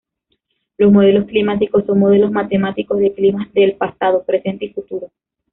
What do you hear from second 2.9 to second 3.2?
de